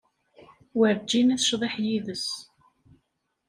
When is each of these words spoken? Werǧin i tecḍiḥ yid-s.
Werǧin 0.77 1.33
i 1.35 1.37
tecḍiḥ 1.41 1.75
yid-s. 1.85 2.27